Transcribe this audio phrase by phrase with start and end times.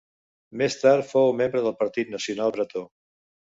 [0.61, 2.85] Més tard fou membre del Partit Nacional Bretó.